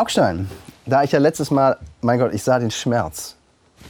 [0.00, 0.48] Augstein,
[0.86, 3.36] da ich ja letztes Mal, mein Gott, ich sah den Schmerz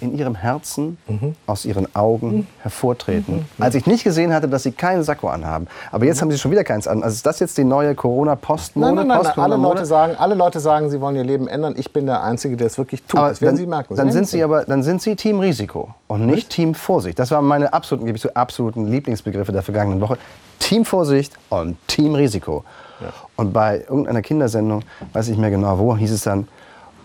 [0.00, 1.36] in ihrem Herzen, mhm.
[1.46, 2.46] aus ihren Augen mhm.
[2.62, 3.46] hervortreten.
[3.56, 3.62] Mhm.
[3.62, 5.68] Als ich nicht gesehen hatte, dass sie keinen Sakko anhaben.
[5.92, 7.04] Aber jetzt haben sie schon wieder keins an.
[7.04, 8.92] Also ist das jetzt die neue Corona-Postmode?
[8.92, 11.74] Nein, nein, nein, alle, Leute sagen, alle Leute sagen, sie wollen ihr Leben ändern.
[11.76, 13.20] Ich bin der Einzige, der es wirklich tut.
[13.20, 13.94] Aber das werden dann, Sie merken.
[13.94, 17.20] Dann sind Sie aber dann sind Sie Team Risiko und nicht Team Vorsicht.
[17.20, 20.18] Das waren meine absoluten, gebe ich so, absoluten Lieblingsbegriffe der vergangenen Woche.
[20.58, 22.64] Team Vorsicht und Team Risiko.
[23.00, 23.08] Ja.
[23.36, 24.82] Und bei irgendeiner Kindersendung,
[25.12, 26.48] weiß ich nicht mehr genau wo, hieß es dann,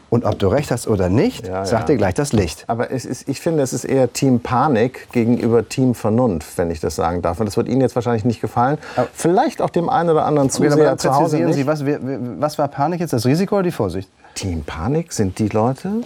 [0.09, 2.63] und ob du recht hast oder nicht, ja, sagt dir gleich das Licht.
[2.67, 6.95] Aber ist, ich finde, es ist eher Team Panik gegenüber Team Vernunft, wenn ich das
[6.95, 7.39] sagen darf.
[7.39, 8.77] Und das wird Ihnen jetzt wahrscheinlich nicht gefallen.
[8.95, 11.55] Aber Vielleicht auch dem einen oder anderen Zuseher okay, zu Hause nicht.
[11.55, 14.09] Sie, was, was war Panik jetzt, das Risiko oder die Vorsicht?
[14.35, 16.01] Team Panik sind die Leute,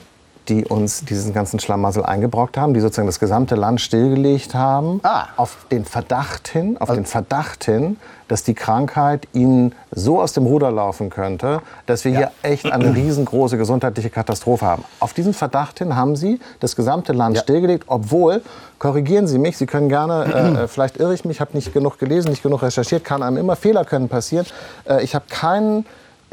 [0.50, 5.28] die uns diesen ganzen Schlamassel eingebrockt haben, die sozusagen das gesamte Land stillgelegt haben, ah.
[5.38, 10.34] auf den Verdacht hin, auf also, den Verdacht hin, dass die Krankheit ihnen so aus
[10.34, 12.18] dem Ruder laufen könnte, dass wir ja.
[12.18, 14.84] hier echt eine riesengroße gesundheitliche Katastrophe haben.
[15.00, 17.44] Auf diesen Verdacht hin haben sie das gesamte Land ja.
[17.44, 18.42] stillgelegt, obwohl,
[18.80, 22.00] korrigieren Sie mich, Sie können gerne, äh, äh vielleicht irre ich mich, habe nicht genug
[22.00, 24.46] gelesen, nicht genug recherchiert, kann einem immer Fehler können passieren.
[24.88, 25.86] Äh, ich habe keinen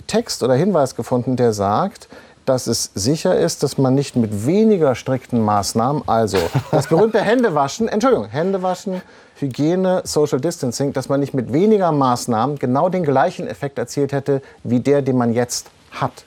[0.07, 2.09] Text oder Hinweis gefunden, der sagt,
[2.47, 6.39] dass es sicher ist, dass man nicht mit weniger strikten Maßnahmen, also
[6.71, 9.03] das berühmte Händewaschen, Entschuldigung, Händewaschen,
[9.39, 14.41] Hygiene, Social Distancing, dass man nicht mit weniger Maßnahmen genau den gleichen Effekt erzielt hätte,
[14.65, 16.25] wie der, den man jetzt hat.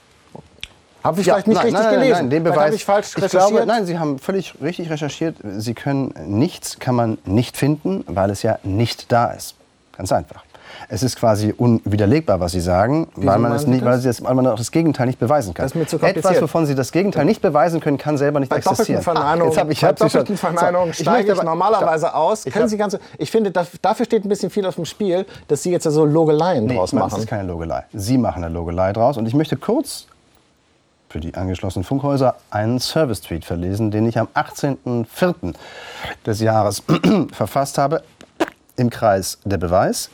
[1.02, 2.20] Habe ich ja, vielleicht nicht nein, richtig nein, gelesen?
[2.20, 3.30] Nein, den Beweis, habe ich falsch ich?
[3.30, 5.36] Glaube, nein, Sie haben völlig richtig recherchiert.
[5.56, 9.54] Sie können nichts, kann man nicht finden, weil es ja nicht da ist.
[9.96, 10.44] Ganz einfach.
[10.88, 14.34] Es ist quasi unwiderlegbar, was Sie sagen, weil man, es nicht, weil, Sie das, weil
[14.34, 15.64] man auch das Gegenteil nicht beweisen kann.
[15.64, 18.48] Das ist mir zu Etwas, wovon Sie das Gegenteil nicht beweisen können, kann selber nicht
[18.48, 19.02] bei existieren.
[19.02, 22.16] Verneinung, jetzt hab ich, bei doppelten Verneinungen so, steige ich, ich normalerweise stopp.
[22.16, 22.46] aus.
[22.46, 25.70] Ich, Sie ganze, ich finde, dafür steht ein bisschen viel auf dem Spiel, dass Sie
[25.70, 27.10] jetzt so Logeleien nee, draus machen.
[27.10, 27.84] Das ist keine Logelei.
[27.92, 29.16] Sie machen eine Logelei draus.
[29.16, 30.06] Und ich möchte kurz
[31.10, 35.54] für die angeschlossenen Funkhäuser einen Service-Tweet verlesen, den ich am 18.04.
[36.24, 36.82] des Jahres
[37.32, 38.02] verfasst habe
[38.76, 40.08] im Kreis der Beweis.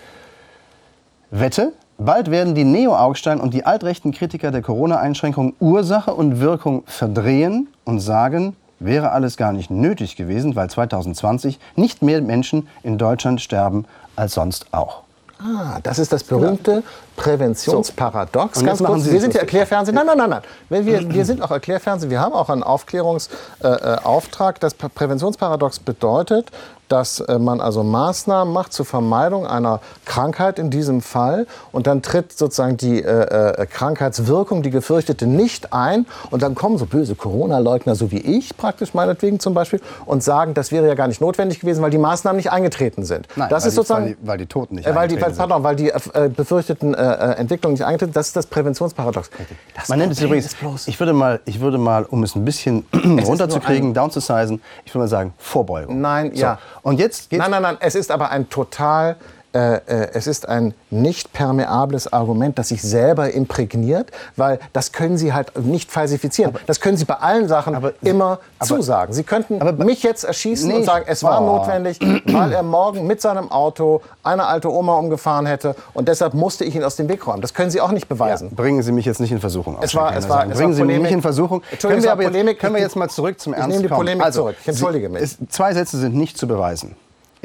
[1.31, 7.67] Wette, bald werden die Neo-Augstein und die altrechten Kritiker der Corona-Einschränkungen Ursache und Wirkung verdrehen
[7.85, 13.41] und sagen, wäre alles gar nicht nötig gewesen, weil 2020 nicht mehr Menschen in Deutschland
[13.41, 15.03] sterben als sonst auch.
[15.39, 16.83] Ah, das ist das berühmte
[17.17, 18.61] Präventionsparadox.
[18.61, 18.65] So.
[18.65, 19.95] Ganz kurz, Sie wir sind ja Erklärfernsehen.
[19.95, 20.87] Nein, nein, nein, nein.
[20.87, 22.11] Wir, wir sind auch Erklärfernsehen.
[22.11, 24.57] Wir haben auch einen Aufklärungsauftrag.
[24.57, 26.51] Äh, das Präventionsparadox bedeutet,
[26.89, 32.03] dass äh, man also Maßnahmen macht zur Vermeidung einer Krankheit in diesem Fall und dann
[32.03, 37.15] tritt sozusagen die äh, äh, Krankheitswirkung, die gefürchtete, nicht ein und dann kommen so böse
[37.15, 41.21] Corona-Leugner, so wie ich praktisch meinetwegen zum Beispiel, und sagen, das wäre ja gar nicht
[41.21, 43.27] notwendig gewesen, weil die Maßnahmen nicht eingetreten sind.
[43.37, 45.33] Nein, das ist die, sozusagen, weil die, weil die, Toten nicht äh, weil die, weil,
[45.33, 48.17] pardon, weil die äh, befürchteten äh, Entwicklungen nicht eingetreten sind.
[48.17, 49.31] Das ist das Präventionsparadox.
[49.75, 50.55] Das man nennt es übrigens,
[50.87, 55.09] ich würde, mal, ich würde mal, um es ein bisschen runterzukriegen, downzusizen, ich würde mal
[55.09, 56.01] sagen, Vorbeugung.
[56.01, 56.41] Nein, so.
[56.41, 56.59] ja.
[56.87, 57.77] Und jetzt geht's Nein, nein, nein.
[57.81, 59.17] Es ist aber ein total
[59.57, 65.17] äh, äh, es ist ein nicht permeables Argument, das sich selber imprägniert, weil das können
[65.17, 66.51] Sie halt nicht falsifizieren.
[66.51, 69.15] Aber, das können Sie bei allen Sachen aber, immer aber, zusagen.
[69.15, 70.77] Sie könnten mich jetzt erschießen nicht.
[70.77, 71.57] und sagen, es war oh.
[71.57, 76.65] notwendig, weil er morgen mit seinem Auto eine alte Oma umgefahren hätte und deshalb musste
[76.65, 77.41] ich ihn aus dem Weg räumen.
[77.41, 78.49] Das können Sie auch nicht beweisen.
[78.51, 79.79] Ja, bringen Sie mich jetzt nicht in Versuchung.
[79.81, 81.63] Es war, es war, es bringen Sie mich nicht in Versuchung.
[81.81, 83.73] Können wir, aber jetzt, können wir jetzt mal zurück zum Ernst kommen?
[83.73, 84.57] Ich nehme die Polemik also, zurück.
[84.61, 85.35] Ich entschuldige mich.
[85.49, 86.95] Zwei Sätze sind nicht zu beweisen.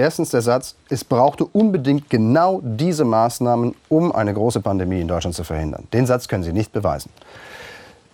[0.02, 5.36] Erstens der Satz, es brauchte unbedingt genau diese Maßnahmen, um eine große Pandemie in Deutschland
[5.36, 5.88] zu verhindern.
[5.94, 7.12] Den Satz können Sie nicht beweisen.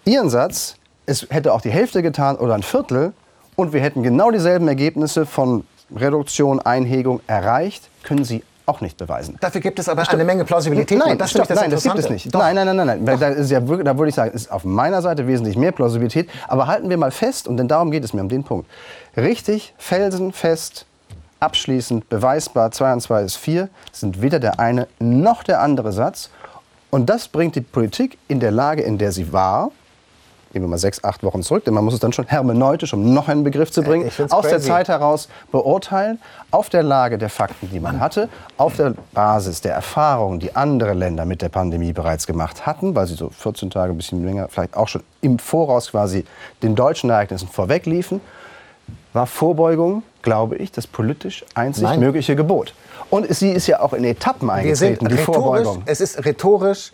[0.03, 3.13] Ihren Satz, es hätte auch die Hälfte getan oder ein Viertel
[3.55, 5.63] und wir hätten genau dieselben Ergebnisse von
[5.95, 9.37] Reduktion, Einhegung erreicht, können Sie auch nicht beweisen.
[9.39, 10.99] Dafür gibt es aber eine Menge Plausibilität.
[10.99, 12.33] Nein, das, stopp, das, nein das gibt es nicht.
[12.33, 13.01] Nein, nein, nein, nein.
[13.01, 13.17] nein.
[13.17, 16.29] Da, ja da würde ich sagen, ist auf meiner Seite wesentlich mehr Plausibilität.
[16.49, 18.69] Aber halten wir mal fest, und denn darum geht es mir, um den Punkt.
[19.15, 20.85] Richtig, felsenfest,
[21.39, 26.29] abschließend beweisbar 2 und 2 ist 4, sind weder der eine noch der andere Satz.
[26.89, 29.71] Und das bringt die Politik in der Lage, in der sie war,
[30.53, 33.13] gehen wir mal sechs, acht Wochen zurück, denn man muss es dann schon hermeneutisch, um
[33.13, 34.49] noch einen Begriff zu bringen, aus crazy.
[34.49, 36.19] der Zeit heraus beurteilen,
[36.51, 40.93] auf der Lage der Fakten, die man hatte, auf der Basis der Erfahrungen, die andere
[40.93, 44.47] Länder mit der Pandemie bereits gemacht hatten, weil sie so 14 Tage, ein bisschen länger,
[44.49, 46.25] vielleicht auch schon im Voraus quasi
[46.63, 48.21] den deutschen Ereignissen vorwegliefen,
[49.13, 52.01] war Vorbeugung glaube ich, das politisch einzig Nein.
[52.01, 52.73] mögliche Gebot.
[53.09, 55.83] Und sie ist ja auch in Etappen eingetreten, die Vorbeugung.
[55.85, 56.91] Es ist rhetorisch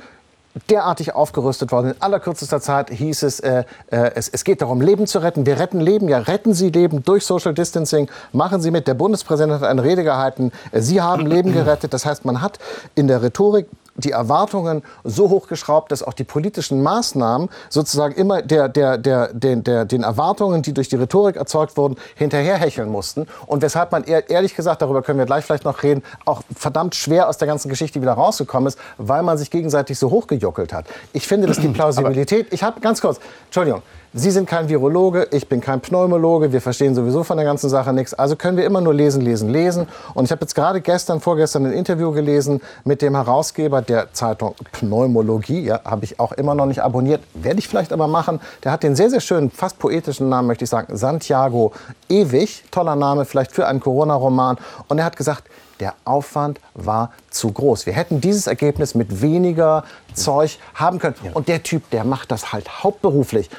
[0.69, 1.93] derartig aufgerüstet worden.
[1.93, 5.47] In allerkürzester Zeit hieß es, äh, äh, es, es geht darum, Leben zu retten.
[5.47, 6.09] Wir retten Leben.
[6.09, 8.07] Ja, retten Sie Leben durch Social Distancing.
[8.33, 8.87] Machen Sie mit.
[8.87, 10.51] Der Bundespräsident hat eine Rede gehalten.
[10.71, 11.91] Sie haben Leben gerettet.
[11.91, 12.59] Das heißt, man hat
[12.93, 18.69] in der Rhetorik die Erwartungen so hochgeschraubt, dass auch die politischen Maßnahmen sozusagen immer der,
[18.69, 23.27] der, der, den, der, den Erwartungen, die durch die Rhetorik erzeugt wurden, hinterherhecheln mussten.
[23.45, 27.29] Und weshalb man ehrlich gesagt, darüber können wir gleich vielleicht noch reden, auch verdammt schwer
[27.29, 30.85] aus der ganzen Geschichte wieder rausgekommen ist, weil man sich gegenseitig so hochgejuckelt hat.
[31.13, 33.83] Ich finde, dass die Plausibilität, ich habe ganz kurz, Entschuldigung,
[34.15, 37.91] Sie sind kein Virologe, ich bin kein Pneumologe, wir verstehen sowieso von der ganzen Sache
[37.93, 38.13] nichts.
[38.13, 39.87] Also können wir immer nur lesen, lesen, lesen.
[40.13, 44.53] Und ich habe jetzt gerade gestern, vorgestern ein Interview gelesen mit dem Herausgeber der Zeitung
[44.71, 45.61] Pneumologie.
[45.61, 48.39] Ja, habe ich auch immer noch nicht abonniert, werde ich vielleicht aber machen.
[48.63, 51.71] Der hat den sehr, sehr schönen, fast poetischen Namen, möchte ich sagen, Santiago
[52.07, 52.65] Ewig.
[52.69, 54.57] Toller Name vielleicht für einen Corona-Roman.
[54.89, 55.45] Und er hat gesagt,
[55.79, 57.87] der Aufwand war zu groß.
[57.87, 61.15] Wir hätten dieses Ergebnis mit weniger Zeug haben können.
[61.33, 63.49] Und der Typ, der macht das halt hauptberuflich.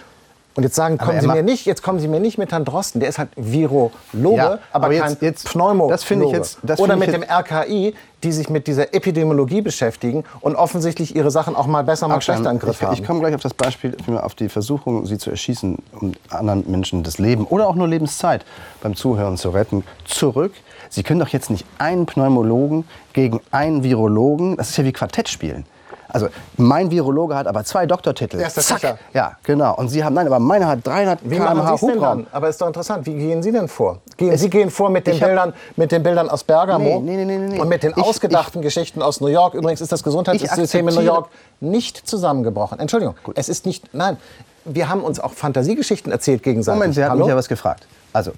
[0.56, 3.00] Und jetzt sagen, kommen Sie mir nicht, jetzt kommen Sie mir nicht mit Herrn Drosten,
[3.00, 5.92] der ist halt Virologe, ja, aber, aber jetzt, kein jetzt, Pneumologe.
[5.92, 6.58] Das finde ich jetzt.
[6.62, 11.56] Das Oder mit dem RKI, die sich mit dieser Epidemiologie beschäftigen und offensichtlich ihre Sachen
[11.56, 12.94] auch mal besser, mal schlechter im Griff ich, haben.
[12.94, 17.02] Ich komme gleich auf das Beispiel, auf die Versuchung, sie zu erschießen, um anderen Menschen
[17.02, 18.44] das Leben oder auch nur Lebenszeit
[18.80, 20.52] beim Zuhören zu retten, zurück.
[20.88, 25.28] Sie können doch jetzt nicht einen Pneumologen gegen einen Virologen, das ist ja wie Quartett
[25.28, 25.66] spielen.
[26.14, 28.38] Also mein Virologe hat aber zwei Doktortitel.
[28.38, 28.80] Ja, ist das Zack.
[28.80, 28.98] Sicher?
[29.12, 29.74] Ja, genau.
[29.74, 32.28] Und Sie haben, nein, aber meine hat 300 Wie km/h Hubraum.
[32.30, 33.04] Aber ist doch interessant.
[33.04, 33.98] Wie gehen Sie denn vor?
[34.16, 37.58] Gehen, Sie gehen vor mit den, Bildern, mit den Bildern aus Bergamo nee, nee, nee,
[37.58, 39.54] und mit den ich, ausgedachten ich, Geschichten aus New York.
[39.54, 42.78] Übrigens ist das Gesundheitssystem in New York nicht zusammengebrochen.
[42.78, 43.36] Entschuldigung, Gut.
[43.36, 44.16] es ist nicht, nein,
[44.64, 46.78] wir haben uns auch Fantasiegeschichten erzählt gegenseitig.
[46.78, 47.88] Moment, Sie haben mich ja was gefragt.
[48.12, 48.30] Also,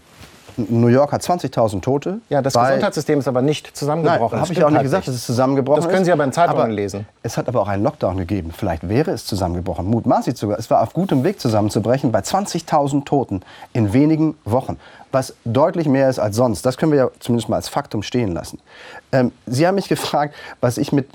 [0.57, 2.21] New York hat 20.000 Tote.
[2.29, 4.41] Ja, das Gesundheitssystem ist aber nicht zusammengebrochen.
[4.41, 5.87] Habe ich auch nicht gesagt, dass es zusammengebrochen ist.
[5.87, 7.07] Das können Sie aber in Zeitungen lesen.
[7.23, 8.53] Es hat aber auch einen Lockdown gegeben.
[8.57, 9.87] Vielleicht wäre es zusammengebrochen.
[9.87, 10.59] Mutmaßlich sogar.
[10.59, 13.43] Es war auf gutem Weg zusammenzubrechen bei 20.000 Toten
[13.73, 14.79] in wenigen Wochen.
[15.13, 16.65] Was deutlich mehr ist als sonst.
[16.67, 18.59] Das können wir ja zumindest mal als Faktum stehen lassen.
[19.13, 21.09] Ähm, Sie haben mich gefragt, was ich mit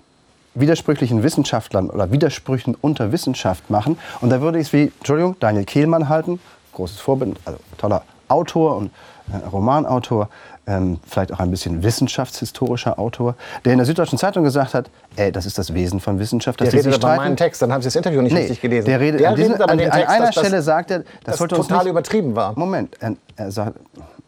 [0.53, 3.97] widersprüchlichen Wissenschaftlern oder Widersprüchen unter Wissenschaft machen.
[4.21, 6.39] Und da würde ich es wie, Entschuldigung, Daniel Kehlmann halten.
[6.73, 8.91] Großes Vorbild, also toller Autor und
[9.31, 10.29] äh, Romanautor,
[10.67, 13.35] ähm, vielleicht auch ein bisschen wissenschaftshistorischer Autor,
[13.65, 16.61] der in der Süddeutschen Zeitung gesagt hat, ey, das ist das Wesen von Wissenschaft.
[16.61, 18.85] Dass der redet aber meinen Text, dann haben Sie das Interview nicht nee, richtig gelesen.
[18.85, 21.55] Der redet, der redet aber an, an, einer das, Stelle sagt er, das, das sollte
[21.55, 22.57] total uns nicht, übertrieben war.
[22.57, 23.77] Moment, er, er, sagt,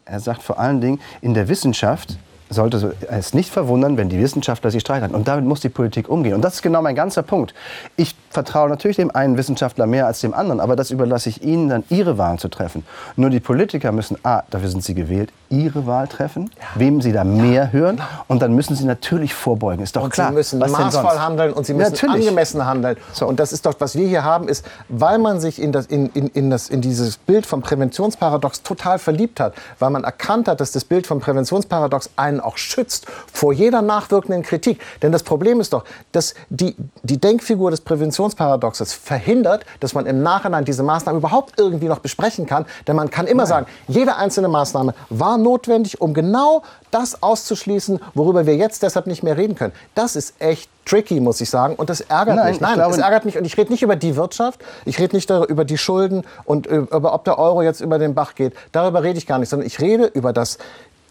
[0.04, 2.18] er sagt vor allen Dingen, in der Wissenschaft
[2.54, 5.14] sollte es nicht verwundern, wenn die Wissenschaftler sich streiten.
[5.14, 6.34] Und damit muss die Politik umgehen.
[6.34, 7.54] Und das ist genau mein ganzer Punkt.
[7.96, 11.68] Ich vertraue natürlich dem einen Wissenschaftler mehr als dem anderen, aber das überlasse ich Ihnen
[11.68, 12.84] dann, Ihre Wahlen zu treffen.
[13.16, 16.66] Nur die Politiker müssen, A, dafür sind sie gewählt, ihre Wahl treffen, ja.
[16.74, 18.00] wem sie da mehr hören.
[18.28, 19.82] Und dann müssen sie natürlich vorbeugen.
[19.82, 20.28] Ist doch und klar.
[20.28, 22.26] Sie müssen maßvoll handeln und sie müssen natürlich.
[22.26, 22.96] angemessen handeln.
[23.12, 23.26] So.
[23.26, 26.08] Und das ist doch, was wir hier haben, ist, weil man sich in, das, in,
[26.10, 30.60] in, in, das, in dieses Bild vom Präventionsparadox total verliebt hat, weil man erkannt hat,
[30.60, 34.80] dass das Bild vom Präventionsparadox einen auch schützt vor jeder nachwirkenden Kritik.
[35.02, 40.22] Denn das Problem ist doch, dass die, die Denkfigur des Präventionsparadoxes verhindert, dass man im
[40.22, 42.66] Nachhinein diese Maßnahmen überhaupt irgendwie noch besprechen kann.
[42.86, 48.46] Denn man kann immer sagen, jede einzelne Maßnahme war notwendig, um genau das auszuschließen, worüber
[48.46, 49.72] wir jetzt deshalb nicht mehr reden können.
[49.94, 51.74] Das ist echt tricky, muss ich sagen.
[51.74, 52.60] Und das ärgert Nein, mich.
[52.60, 53.36] Nein, das ärgert mich.
[53.36, 57.12] Und ich rede nicht über die Wirtschaft, ich rede nicht über die Schulden und über,
[57.12, 58.54] ob der Euro jetzt über den Bach geht.
[58.72, 60.58] Darüber rede ich gar nicht, sondern ich rede über das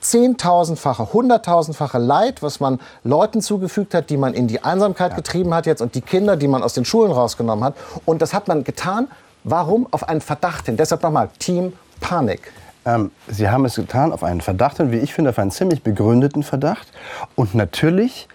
[0.03, 5.15] zehntausendfache, hunderttausendfache Leid, was man Leuten zugefügt hat, die man in die Einsamkeit ja.
[5.15, 7.75] getrieben hat jetzt und die Kinder, die man aus den Schulen rausgenommen hat.
[8.05, 9.07] Und das hat man getan.
[9.43, 9.87] Warum?
[9.91, 10.77] Auf einen Verdacht hin.
[10.77, 12.51] Deshalb nochmal, Team Panik.
[12.85, 15.83] Ähm, Sie haben es getan auf einen Verdacht und wie ich finde, auf einen ziemlich
[15.83, 16.87] begründeten Verdacht.
[17.35, 18.27] Und natürlich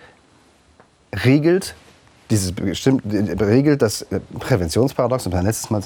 [1.25, 1.75] regelt
[2.31, 3.03] dieses bestimmt
[3.41, 5.83] regelt das äh, Präventionsparadox, um ein letztes Mal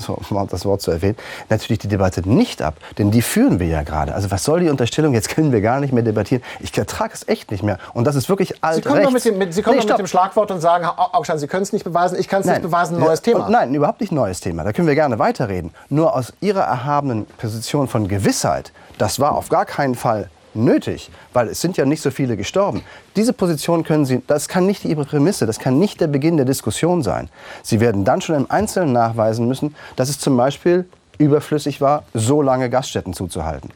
[0.50, 1.16] das Wort zu erwähnen,
[1.48, 2.74] natürlich die Debatte nicht ab.
[2.98, 4.14] Denn die führen wir ja gerade.
[4.14, 6.42] Also was soll die Unterstellung, jetzt können wir gar nicht mehr debattieren.
[6.60, 7.78] Ich ertrage es echt nicht mehr.
[7.94, 9.12] Und das ist wirklich alt Sie kommen, rechts.
[9.12, 11.72] Mit dem, mit, Sie kommen nee, mit dem Schlagwort und sagen, Augstein, Sie können es
[11.72, 13.48] nicht beweisen, ich kann es nicht beweisen, neues Thema.
[13.48, 14.64] nein, überhaupt nicht neues Thema.
[14.64, 15.72] Da können wir gerne weiterreden.
[15.88, 21.48] Nur aus Ihrer erhabenen Position von Gewissheit, das war auf gar keinen Fall nötig, weil
[21.48, 22.82] es sind ja nicht so viele gestorben.
[23.16, 26.46] Diese Position können Sie, das kann nicht Ihre Prämisse, das kann nicht der Beginn der
[26.46, 27.28] Diskussion sein.
[27.62, 30.86] Sie werden dann schon im Einzelnen nachweisen müssen, dass es zum Beispiel
[31.18, 33.70] überflüssig war, so lange Gaststätten zuzuhalten.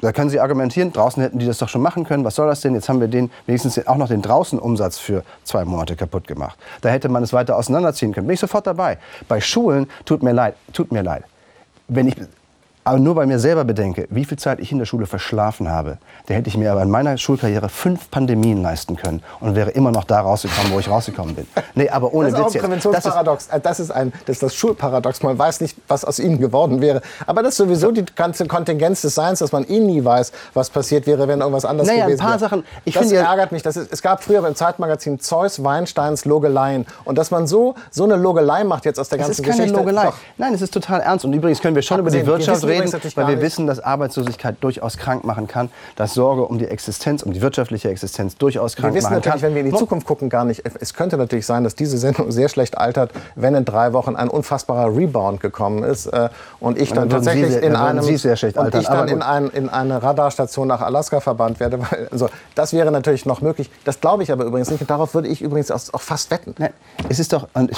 [0.00, 2.24] Da können Sie argumentieren, draußen hätten die das doch schon machen können.
[2.24, 2.74] Was soll das denn?
[2.74, 6.56] Jetzt haben wir den, wenigstens auch noch den Draußenumsatz für zwei Monate kaputt gemacht.
[6.82, 8.28] Da hätte man es weiter auseinanderziehen können.
[8.28, 8.98] Bin ich sofort dabei.
[9.26, 11.24] Bei Schulen tut mir leid, tut mir leid.
[11.88, 12.14] Wenn ich
[12.88, 15.98] aber nur bei mir selber bedenke, wie viel Zeit ich in der Schule verschlafen habe,
[16.26, 19.90] da hätte ich mir aber in meiner Schulkarriere fünf Pandemien leisten können und wäre immer
[19.90, 21.46] noch da rausgekommen, wo ich rausgekommen bin.
[21.74, 22.50] Nee, aber ohne das ist Witz.
[22.50, 23.48] Auch ein Präventionsparadox.
[23.48, 25.22] Das ist, das ist, ein, das ist das Schulparadox.
[25.22, 27.02] Man weiß nicht, was aus ihnen geworden wäre.
[27.26, 30.70] Aber das ist sowieso die ganze Kontingenz des Seins, dass man eh nie weiß, was
[30.70, 32.28] passiert wäre, wenn irgendwas anderes naja, gewesen wäre.
[32.28, 32.50] ein paar wäre.
[32.50, 32.64] Sachen.
[32.86, 33.62] Ich das ärgert mich.
[33.62, 36.86] Das ist, es gab früher im Zeitmagazin Zeus Weinsteins Logeleien.
[37.04, 39.62] Und dass man so, so eine Logelei macht jetzt aus der ganzen Geschichte.
[39.62, 40.00] Es ist keine Geschichte.
[40.00, 40.18] Logelei.
[40.38, 41.26] Nein, es ist total ernst.
[41.26, 42.77] Und übrigens können wir schon über die Wirtschaft reden,
[43.16, 47.32] weil wir wissen, dass Arbeitslosigkeit durchaus krank machen kann, dass Sorge um die Existenz, um
[47.32, 49.10] die wirtschaftliche Existenz durchaus krank machen kann.
[49.10, 50.62] Wir wissen natürlich, wenn wir in die Zukunft gucken, gar nicht.
[50.80, 54.28] Es könnte natürlich sein, dass diese Sendung sehr schlecht altert, wenn in drei Wochen ein
[54.28, 56.28] unfassbarer Rebound gekommen ist äh,
[56.60, 59.08] und ich dann, dann tatsächlich Sie, in einem Sie sehr schlecht altern, und ich dann
[59.08, 61.78] in, ein, in, eine Radarstation nach Alaska verbannt werde.
[62.10, 63.70] Also, das wäre natürlich noch möglich.
[63.84, 64.80] Das glaube ich aber übrigens nicht.
[64.80, 66.54] Und darauf würde ich übrigens auch fast wetten.
[66.58, 66.72] Nein,
[67.08, 67.72] es ist doch und,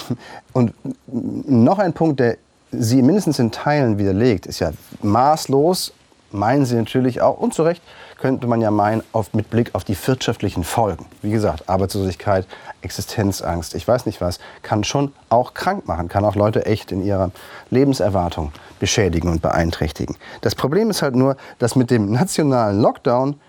[0.53, 0.75] und
[1.15, 2.37] noch ein Punkt, der
[2.73, 4.73] Sie mindestens in Teilen widerlegt, ist ja
[5.03, 5.93] maßlos,
[6.31, 7.83] meinen Sie natürlich auch, und zu Recht,
[8.19, 11.07] könnte man ja meinen, auf, mit Blick auf die wirtschaftlichen Folgen.
[11.23, 12.47] Wie gesagt, Arbeitslosigkeit,
[12.83, 17.05] Existenzangst, ich weiß nicht was, kann schon auch krank machen, kann auch Leute echt in
[17.05, 17.31] ihrer
[17.71, 20.17] Lebenserwartung beschädigen und beeinträchtigen.
[20.43, 23.41] Das Problem ist halt nur, dass mit dem nationalen Lockdown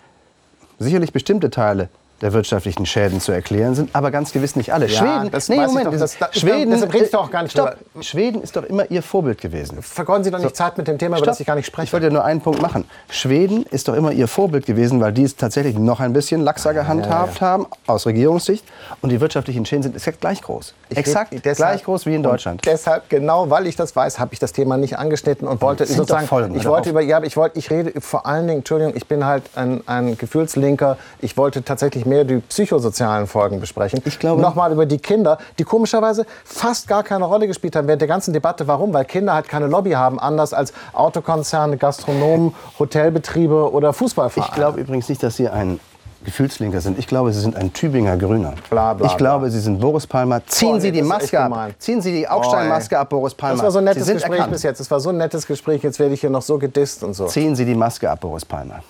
[0.80, 1.90] sicherlich bestimmte Teile
[2.22, 4.88] der wirtschaftlichen Schäden zu erklären sind, aber ganz gewiss nicht alle.
[4.88, 7.52] Ja, Schweden, das nee, Moment, doch, das, das, Schweden, deshalb redest du auch gar nicht
[7.52, 9.82] stopp, Schweden ist doch immer ihr Vorbild gewesen.
[9.82, 11.86] Vergeuden Sie doch nicht so, Zeit mit dem Thema, über das ich gar nicht spreche.
[11.86, 12.86] Ich wollte ja nur einen Punkt machen.
[13.10, 16.74] Schweden ist doch immer ihr Vorbild gewesen, weil die es tatsächlich noch ein bisschen laxer
[16.74, 18.64] gehandhabt ja, ja, haben, aus Regierungssicht.
[19.02, 20.74] Und die wirtschaftlichen Schäden sind exakt gleich groß.
[20.90, 22.62] Ich exakt deshalb, gleich groß wie in Deutschland.
[22.66, 26.28] deshalb, genau weil ich das weiß, habe ich das Thema nicht angeschnitten und wollte sozusagen,
[26.28, 29.26] Folgen, ich wollte über, ja, ich wollte, ich rede vor allen Dingen, Entschuldigung, ich bin
[29.26, 30.98] halt ein, ein Gefühlslinker.
[31.22, 34.02] Ich wollte tatsächlich mehr die Psychosoziale sozialen Folgen besprechen.
[34.06, 38.02] Ich glaube nochmal über die Kinder, die komischerweise fast gar keine Rolle gespielt haben während
[38.02, 38.68] der ganzen Debatte.
[38.68, 38.94] Warum?
[38.94, 44.50] Weil Kinder halt keine Lobby haben, anders als Autokonzerne, Gastronomen, Hotelbetriebe oder Fußballvereine.
[44.50, 45.80] Ich glaube übrigens nicht, dass Sie ein
[46.24, 47.00] Gefühlslinker sind.
[47.00, 48.54] Ich glaube, Sie sind ein Tübinger Grüner.
[48.70, 50.46] Bla, bla, ich glaube, Sie sind Boris Palmer.
[50.46, 51.72] Ziehen Boah, Sie die Maske ab.
[51.80, 53.56] Ziehen Sie die Augstein-Maske ab, Boris Palmer.
[53.56, 54.52] Das war so ein nettes Gespräch erkannt.
[54.52, 54.80] bis jetzt.
[54.80, 55.82] Das war so ein nettes Gespräch.
[55.82, 57.26] Jetzt werde ich hier noch so gedisst und so.
[57.26, 58.84] Ziehen Sie die Maske ab, Boris Palmer.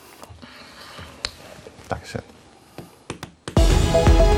[1.87, 2.30] Dankeschön.
[3.93, 4.30] you